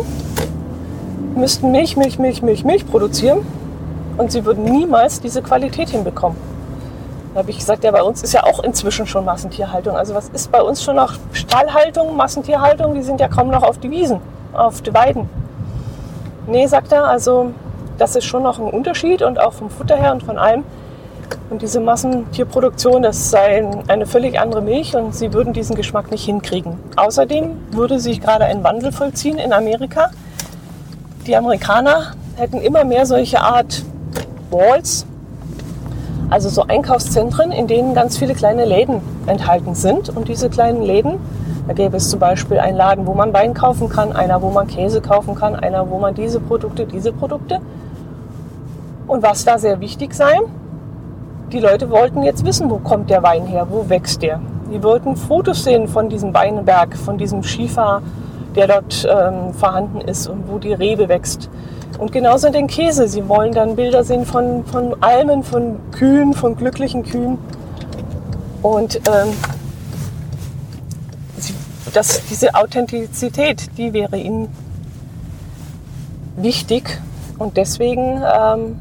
[1.38, 3.46] müssten Milch, Milch, Milch, Milch, Milch produzieren
[4.18, 6.38] und sie würden niemals diese Qualität hinbekommen.
[7.34, 9.96] Da habe ich gesagt, ja, bei uns ist ja auch inzwischen schon Massentierhaltung.
[9.96, 12.96] Also was ist bei uns schon noch Stallhaltung, Massentierhaltung?
[12.96, 14.20] Die sind ja kaum noch auf die Wiesen,
[14.54, 15.30] auf die Weiden.
[16.48, 17.52] Nee, sagt er, also
[17.98, 20.64] das ist schon noch ein Unterschied und auch vom Futter her und von allem.
[21.50, 26.26] Und diese Massentierproduktion, das sei eine völlig andere Milch und sie würden diesen Geschmack nicht
[26.26, 26.80] hinkriegen.
[26.96, 30.10] Außerdem würde sich gerade ein Wandel vollziehen in Amerika.
[31.28, 33.84] Die Amerikaner hätten immer mehr solche Art
[34.50, 35.06] Walls,
[36.30, 40.08] also so Einkaufszentren, in denen ganz viele kleine Läden enthalten sind.
[40.08, 41.20] Und diese kleinen Läden,
[41.68, 44.68] da gäbe es zum Beispiel einen Laden, wo man Wein kaufen kann, einer, wo man
[44.68, 47.60] Käse kaufen kann, einer, wo man diese Produkte, diese Produkte.
[49.06, 50.40] Und was da sehr wichtig sei,
[51.52, 54.40] die Leute wollten jetzt wissen, wo kommt der Wein her, wo wächst der.
[54.72, 58.02] Die wollten Fotos sehen von diesem Weinberg, von diesem Schiefer,
[58.56, 61.50] der dort ähm, vorhanden ist und wo die Rebe wächst.
[61.98, 63.08] Und genauso den Käse.
[63.08, 67.38] Sie wollen dann Bilder sehen von, von Almen, von Kühen, von glücklichen Kühen.
[68.62, 69.34] Und ähm,
[71.94, 74.50] das, diese Authentizität, die wäre ihnen
[76.36, 77.00] wichtig.
[77.40, 78.80] Und deswegen ähm,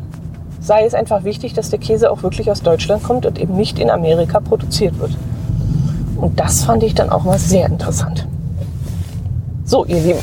[0.61, 3.79] sei es einfach wichtig, dass der Käse auch wirklich aus Deutschland kommt und eben nicht
[3.79, 5.17] in Amerika produziert wird.
[6.17, 8.27] Und das fand ich dann auch mal sehr interessant.
[9.69, 10.23] So, ihr Lieben,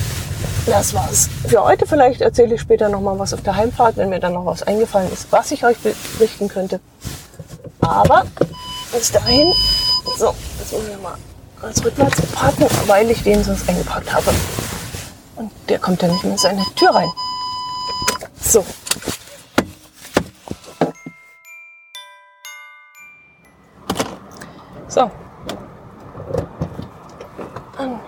[0.66, 1.86] das war's für heute.
[1.86, 4.64] Vielleicht erzähle ich später noch mal was auf der Heimfahrt, wenn mir dann noch was
[4.64, 5.76] eingefallen ist, was ich euch
[6.18, 6.80] berichten könnte.
[7.82, 8.24] Aber
[8.94, 9.52] bis dahin,
[10.18, 11.18] so, jetzt muss ich mal
[11.62, 14.32] als rückwärts parken, weil ich den sonst eingeparkt habe.
[15.36, 17.10] Und der kommt dann nicht mehr in seine Tür rein.
[18.40, 18.64] So.
[24.88, 25.12] So.
[27.78, 28.00] Dann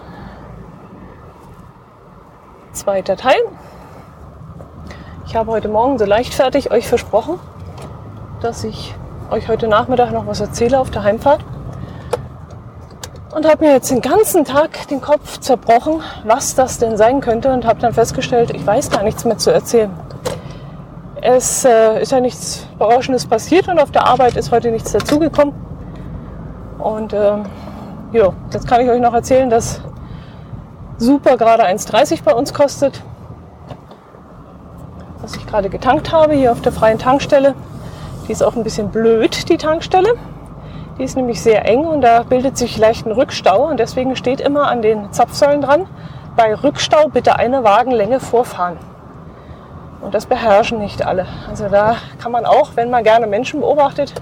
[2.86, 3.40] zweiter Teil.
[5.26, 7.40] Ich habe heute Morgen so leichtfertig euch versprochen,
[8.42, 8.94] dass ich
[9.32, 11.44] euch heute Nachmittag noch was erzähle auf der Heimfahrt.
[13.34, 17.52] Und habe mir jetzt den ganzen Tag den Kopf zerbrochen, was das denn sein könnte
[17.52, 19.90] und habe dann festgestellt, ich weiß gar nichts mehr zu erzählen.
[21.22, 25.56] Es äh, ist ja nichts Berauschendes passiert und auf der Arbeit ist heute nichts dazugekommen.
[26.78, 27.46] Und ähm,
[28.12, 29.82] ja, jetzt kann ich euch noch erzählen, dass
[30.98, 33.02] Super gerade 1,30 bei uns kostet.
[35.22, 37.54] Was ich gerade getankt habe hier auf der freien Tankstelle.
[38.28, 40.14] Die ist auch ein bisschen blöd, die Tankstelle.
[40.98, 44.40] Die ist nämlich sehr eng und da bildet sich leicht ein Rückstau und deswegen steht
[44.40, 45.88] immer an den Zapfsäulen dran,
[46.38, 48.78] bei Rückstau bitte eine Wagenlänge vorfahren.
[50.00, 51.26] Und das beherrschen nicht alle.
[51.50, 54.14] Also da kann man auch, wenn man gerne Menschen beobachtet,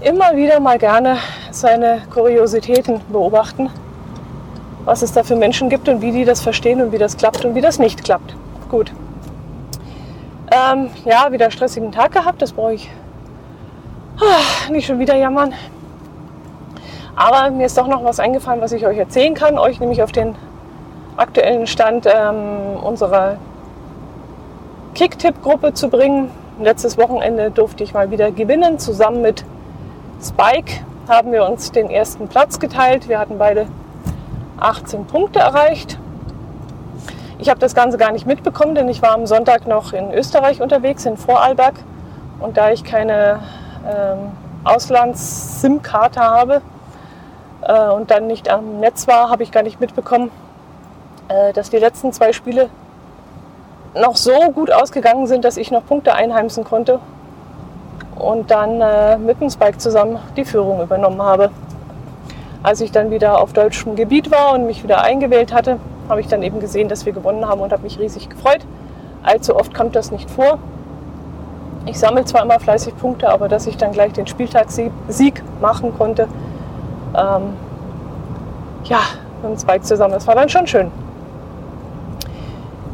[0.00, 1.16] immer wieder mal gerne
[1.50, 3.70] seine Kuriositäten beobachten
[4.84, 7.44] was es da für Menschen gibt und wie die das verstehen und wie das klappt
[7.44, 8.34] und wie das nicht klappt.
[8.68, 8.92] Gut.
[10.50, 12.90] Ähm, ja, wieder stressigen Tag gehabt, das brauche ich
[14.20, 15.54] ah, nicht schon wieder jammern.
[17.14, 20.12] Aber mir ist doch noch was eingefallen, was ich euch erzählen kann, euch nämlich auf
[20.12, 20.34] den
[21.16, 23.36] aktuellen Stand ähm, unserer
[24.94, 26.30] Kicktipp-Gruppe zu bringen.
[26.60, 28.78] Letztes Wochenende durfte ich mal wieder gewinnen.
[28.78, 29.44] Zusammen mit
[30.22, 33.08] Spike haben wir uns den ersten Platz geteilt.
[33.08, 33.66] Wir hatten beide
[34.64, 35.98] 18 Punkte erreicht.
[37.38, 40.60] Ich habe das Ganze gar nicht mitbekommen, denn ich war am Sonntag noch in Österreich
[40.60, 41.74] unterwegs, in Vorarlberg.
[42.38, 43.40] Und da ich keine
[43.84, 44.30] ähm,
[44.64, 46.62] Auslands-SIM-Karte habe
[47.62, 50.30] äh, und dann nicht am Netz war, habe ich gar nicht mitbekommen,
[51.28, 52.68] äh, dass die letzten zwei Spiele
[53.94, 57.00] noch so gut ausgegangen sind, dass ich noch Punkte einheimsen konnte
[58.16, 61.50] und dann äh, mit dem Spike zusammen die Führung übernommen habe.
[62.62, 66.28] Als ich dann wieder auf deutschem Gebiet war und mich wieder eingewählt hatte, habe ich
[66.28, 68.60] dann eben gesehen, dass wir gewonnen haben und habe mich riesig gefreut.
[69.22, 70.58] Allzu oft kommt das nicht vor.
[71.86, 76.28] Ich sammle zwar immer fleißig Punkte, aber dass ich dann gleich den Spieltagssieg machen konnte,
[77.16, 77.54] ähm,
[78.84, 79.00] ja,
[79.42, 80.92] mit dem Zweig zusammen, das war dann schon schön.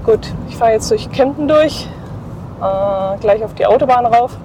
[0.04, 1.87] Gut, ich fahre jetzt durch Kempten durch,
[2.62, 4.38] äh, gleich auf die Autobahn rauf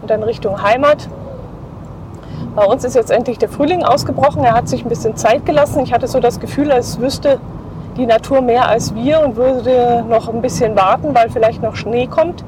[0.00, 1.08] und dann Richtung Heimat.
[2.54, 4.44] Bei uns ist jetzt endlich der Frühling ausgebrochen.
[4.44, 5.80] Er hat sich ein bisschen Zeit gelassen.
[5.80, 7.40] Ich hatte so das Gefühl, als wüsste
[7.96, 12.06] die Natur mehr als wir und würde noch ein bisschen warten, weil vielleicht noch Schnee
[12.06, 12.44] kommt.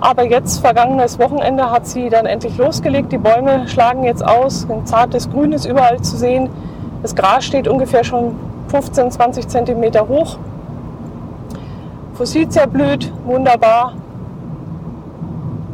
[0.00, 3.12] Aber jetzt, vergangenes Wochenende, hat sie dann endlich losgelegt.
[3.12, 4.66] Die Bäume schlagen jetzt aus.
[4.70, 6.48] Ein zartes Grün ist überall zu sehen.
[7.02, 8.36] Das Gras steht ungefähr schon
[8.68, 10.38] 15, 20 Zentimeter hoch.
[12.14, 13.94] Fossilzia blüht, wunderbar.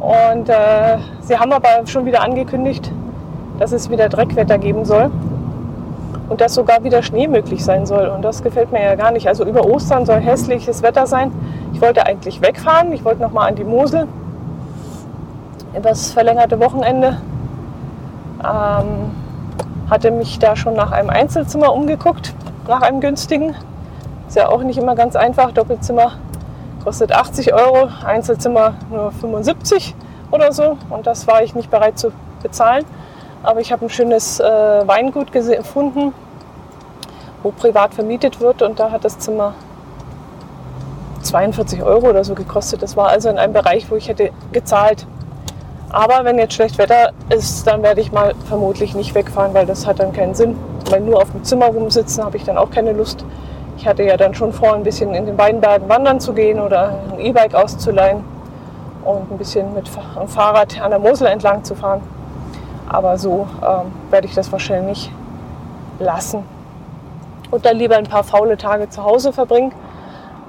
[0.00, 2.92] Und äh, sie haben aber schon wieder angekündigt,
[3.58, 5.10] dass es wieder Dreckwetter geben soll
[6.28, 8.08] und dass sogar wieder Schnee möglich sein soll.
[8.08, 9.28] Und das gefällt mir ja gar nicht.
[9.28, 11.32] Also über Ostern soll hässliches Wetter sein.
[11.72, 12.92] Ich wollte eigentlich wegfahren.
[12.92, 14.08] Ich wollte noch mal an die Mosel
[15.82, 17.20] das verlängerte Wochenende.
[18.40, 19.10] Ähm,
[19.90, 22.34] hatte mich da schon nach einem Einzelzimmer umgeguckt,
[22.66, 23.54] nach einem günstigen.
[24.28, 25.52] Ist ja auch nicht immer ganz einfach.
[25.52, 26.12] Doppelzimmer
[26.82, 29.94] kostet 80 Euro, Einzelzimmer nur 75
[30.30, 30.78] oder so.
[30.90, 32.12] Und das war ich nicht bereit zu
[32.42, 32.84] bezahlen.
[33.44, 36.14] Aber ich habe ein schönes äh, Weingut gefunden,
[37.42, 39.52] wo privat vermietet wird und da hat das Zimmer
[41.22, 42.82] 42 Euro oder so gekostet.
[42.82, 45.06] Das war also in einem Bereich, wo ich hätte gezahlt.
[45.90, 49.86] Aber wenn jetzt schlecht Wetter ist, dann werde ich mal vermutlich nicht wegfahren, weil das
[49.86, 50.56] hat dann keinen Sinn.
[50.90, 53.26] Weil nur auf dem Zimmer rumsitzen habe ich dann auch keine Lust.
[53.76, 56.98] Ich hatte ja dann schon vor, ein bisschen in den Weinbergen wandern zu gehen oder
[57.12, 58.24] ein E-Bike auszuleihen
[59.04, 62.00] und ein bisschen mit dem Fahrrad an der Mosel entlang zu fahren.
[62.88, 65.10] Aber so ähm, werde ich das wahrscheinlich
[65.98, 66.44] lassen.
[67.50, 69.72] Und dann lieber ein paar faule Tage zu Hause verbringen.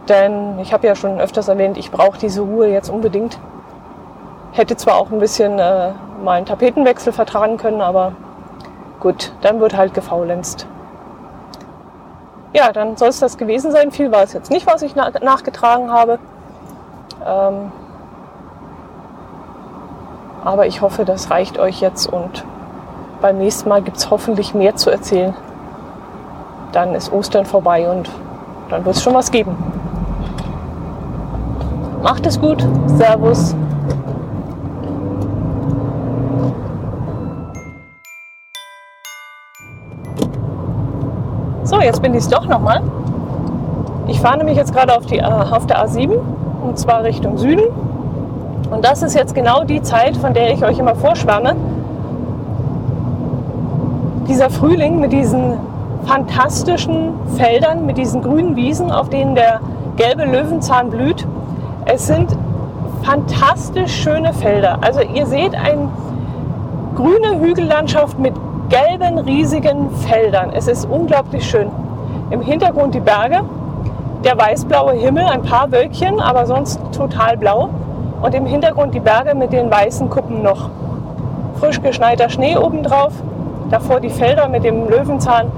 [0.10, 3.40] Denn ich habe ja schon öfters erwähnt, ich brauche diese Ruhe jetzt unbedingt.
[4.52, 5.92] Hätte zwar auch ein bisschen äh,
[6.24, 8.14] mal Tapetenwechsel vertragen können, aber
[9.00, 10.68] gut, dann wird halt gefaulenzt.
[12.54, 13.92] Ja, dann soll es das gewesen sein.
[13.92, 16.20] Viel war es jetzt nicht, was ich na nachgetragen habe.
[17.26, 17.72] Ähm,
[20.46, 22.46] aber ich hoffe, das reicht euch jetzt und
[23.20, 25.34] beim nächsten Mal gibt es hoffentlich mehr zu erzählen.
[26.72, 28.10] Dann ist Ostern vorbei und
[28.70, 29.58] dann wird es schon was geben.
[32.04, 32.66] Macht es gut.
[32.86, 33.56] Servus.
[41.64, 42.84] So, jetzt bin ich es doch nochmal.
[44.06, 46.20] Ich fahre nämlich jetzt gerade auf, auf der A7
[46.62, 47.85] und zwar Richtung Süden.
[48.70, 51.56] Und das ist jetzt genau die Zeit, von der ich euch immer vorschwärme.
[54.28, 55.54] Dieser Frühling mit diesen
[56.06, 59.60] fantastischen Feldern, mit diesen grünen Wiesen, auf denen der
[59.98, 61.28] gelbe Löwenzahn blüht.
[61.86, 62.36] Es sind
[63.04, 64.80] fantastisch schöne Felder.
[64.82, 65.90] Also ihr seht eine
[66.96, 68.34] grüne Hügellandschaft mit
[68.70, 70.52] gelben, riesigen Feldern.
[70.54, 71.70] Es ist unglaublich schön.
[72.32, 73.42] Im Hintergrund die Berge,
[74.24, 77.70] der weißblaue Himmel, ein paar Wölkchen, aber sonst total blau
[78.22, 80.70] und im Hintergrund die Berge mit den weißen Kuppen noch.
[81.60, 83.14] Frisch geschneiter Schnee obendrauf,
[83.70, 85.52] davor die Felder mit dem Löwenzahn.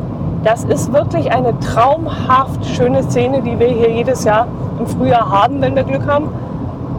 [0.44, 4.48] Das ist wirklich eine traumhaft schöne Szene, die wir hier jedes Jahr
[4.80, 6.30] im Frühjahr haben, wenn wir Glück haben.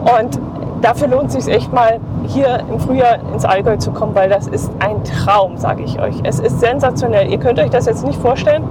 [0.01, 0.39] Und
[0.81, 4.47] dafür lohnt es sich echt mal, hier im Frühjahr ins Allgäu zu kommen, weil das
[4.47, 6.15] ist ein Traum, sage ich euch.
[6.23, 7.29] Es ist sensationell.
[7.31, 8.63] Ihr könnt euch das jetzt nicht vorstellen,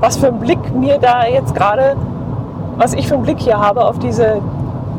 [0.00, 1.96] was für ein Blick mir da jetzt gerade,
[2.76, 4.40] was ich für einen Blick hier habe auf diese,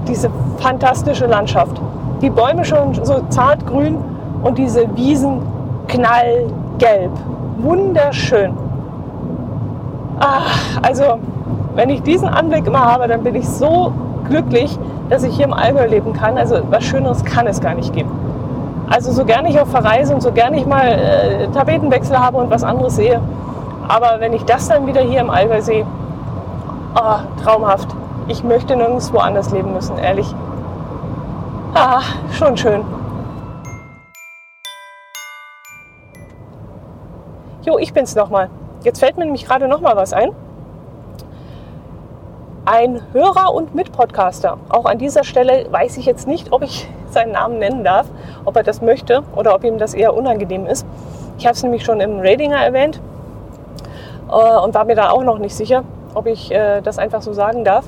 [0.07, 0.29] diese
[0.61, 1.81] fantastische Landschaft.
[2.21, 3.97] Die Bäume schon so zartgrün
[4.43, 5.41] und diese Wiesen
[5.87, 7.11] knallgelb.
[7.57, 8.53] Wunderschön.
[10.19, 11.03] Ach, also,
[11.75, 13.91] wenn ich diesen Anblick immer habe, dann bin ich so
[14.27, 14.77] glücklich,
[15.09, 16.37] dass ich hier im Allgäu leben kann.
[16.37, 18.09] Also was Schöneres kann es gar nicht geben.
[18.89, 22.49] Also so gerne ich auch verreise und so gerne ich mal äh, Tapetenwechsel habe und
[22.49, 23.19] was anderes sehe.
[23.87, 25.85] Aber wenn ich das dann wieder hier im Allgäu sehe,
[26.95, 27.87] oh, traumhaft.
[28.27, 30.33] Ich möchte nirgendwo anders leben müssen, ehrlich.
[31.73, 32.01] Ah,
[32.37, 32.83] schon schön.
[37.61, 38.49] Jo, ich bin's nochmal.
[38.83, 40.31] Jetzt fällt mir nämlich gerade nochmal was ein.
[42.65, 44.57] Ein Hörer und Mitpodcaster.
[44.67, 48.07] Auch an dieser Stelle weiß ich jetzt nicht, ob ich seinen Namen nennen darf,
[48.43, 50.85] ob er das möchte oder ob ihm das eher unangenehm ist.
[51.37, 52.99] Ich habe es nämlich schon im Ratinger erwähnt
[54.29, 57.31] äh, und war mir da auch noch nicht sicher, ob ich äh, das einfach so
[57.31, 57.85] sagen darf.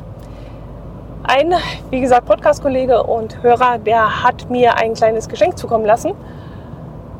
[1.25, 1.53] Ein,
[1.89, 6.12] wie gesagt, Podcast-Kollege und Hörer, der hat mir ein kleines Geschenk zukommen lassen.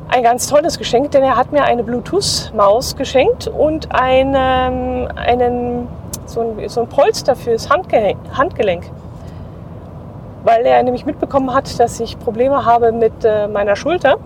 [0.08, 5.88] Ein ganz tolles Geschenk, denn er hat mir eine Bluetooth-Maus geschenkt und einen, einen,
[6.26, 8.90] so, ein, so ein Polster fürs Handge Handgelenk.
[10.42, 14.18] Weil er nämlich mitbekommen hat, dass ich Probleme habe mit äh, meiner Schulter.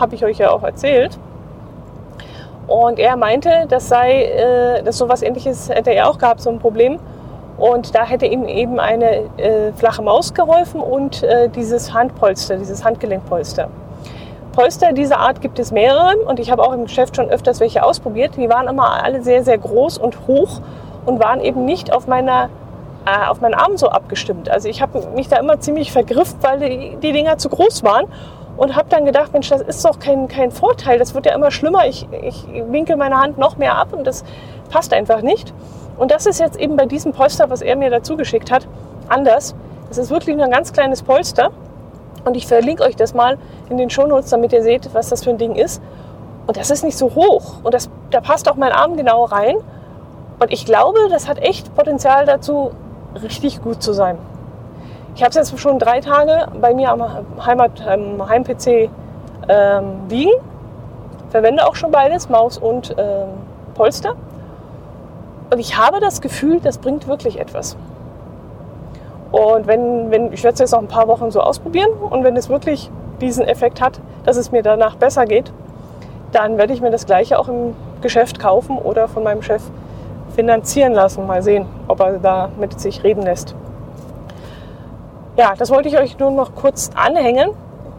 [0.00, 1.20] Habe ich euch ja auch erzählt.
[2.66, 6.58] Und er meinte, das sei, äh, dass sowas ähnliches hätte er auch gehabt, so ein
[6.58, 6.98] Problem.
[7.60, 12.84] Und da hätte ihm eben eine äh, flache Maus geholfen und äh, dieses Handpolster, dieses
[12.84, 13.68] Handgelenkpolster.
[14.52, 17.84] Polster dieser Art gibt es mehrere und ich habe auch im Geschäft schon öfters welche
[17.84, 18.36] ausprobiert.
[18.36, 20.60] Die waren immer alle sehr, sehr groß und hoch
[21.04, 22.48] und waren eben nicht auf meiner
[23.06, 24.50] äh, auf meinen Arm so abgestimmt.
[24.50, 28.06] Also ich habe mich da immer ziemlich vergrifft, weil die, die Dinger zu groß waren
[28.56, 31.50] und habe dann gedacht, Mensch, das ist doch kein, kein Vorteil, das wird ja immer
[31.50, 31.86] schlimmer.
[31.86, 34.24] Ich, ich winkel meine Hand noch mehr ab und das
[34.70, 35.54] passt einfach nicht.
[36.00, 38.66] Und das ist jetzt eben bei diesem Polster, was er mir dazu geschickt hat,
[39.08, 39.54] anders.
[39.88, 41.50] Das ist wirklich nur ein ganz kleines Polster.
[42.24, 43.36] Und ich verlinke euch das mal
[43.68, 45.82] in den Shownotes, damit ihr seht, was das für ein Ding ist.
[46.46, 47.56] Und das ist nicht so hoch.
[47.62, 49.56] Und das, da passt auch mein Arm genau rein.
[50.38, 52.70] Und ich glaube, das hat echt Potenzial dazu,
[53.22, 54.16] richtig gut zu sein.
[55.16, 57.04] Ich habe es jetzt schon drei Tage bei mir am
[57.44, 58.88] Heimat, ähm, Heim-PC
[59.50, 60.32] ähm, liegen.
[61.28, 63.28] Verwende auch schon beides, Maus und ähm,
[63.74, 64.16] Polster.
[65.52, 67.76] Und ich habe das Gefühl, das bringt wirklich etwas.
[69.32, 72.36] Und wenn, wenn ich werde es jetzt noch ein paar Wochen so ausprobieren und wenn
[72.36, 72.90] es wirklich
[73.20, 75.52] diesen Effekt hat, dass es mir danach besser geht,
[76.32, 79.62] dann werde ich mir das gleiche auch im Geschäft kaufen oder von meinem Chef
[80.34, 81.26] finanzieren lassen.
[81.26, 83.54] Mal sehen, ob er da mit sich reden lässt.
[85.36, 87.50] Ja, das wollte ich euch nur noch kurz anhängen.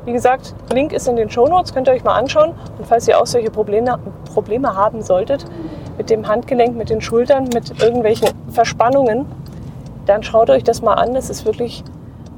[0.06, 2.54] Wie gesagt, Link ist in den Show Notes, könnt ihr euch mal anschauen.
[2.78, 4.00] Und falls ihr auch solche Probleme,
[4.34, 5.46] Probleme haben solltet,
[5.98, 9.26] mit dem Handgelenk, mit den Schultern, mit irgendwelchen Verspannungen,
[10.06, 11.14] dann schaut euch das mal an.
[11.14, 11.84] Das ist wirklich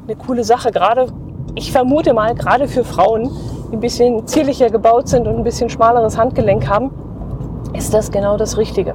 [0.08, 0.72] eine coole Sache.
[0.72, 1.08] Gerade,
[1.56, 3.30] ich vermute mal, gerade für Frauen,
[3.72, 6.92] die ein bisschen zierlicher gebaut sind und ein bisschen schmaleres Handgelenk haben,
[7.74, 8.94] ist das genau das Richtige.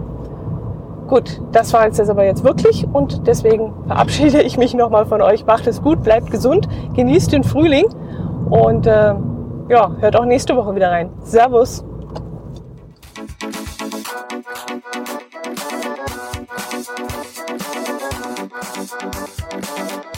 [1.09, 5.47] Gut, das war jetzt aber jetzt wirklich und deswegen verabschiede ich mich nochmal von euch.
[5.47, 7.87] Macht es gut, bleibt gesund, genießt den Frühling
[8.51, 9.15] und äh,
[9.71, 11.11] ja, hört auch nächste Woche wieder rein.
[11.23, 11.88] Servus!
[19.79, 20.18] Bye.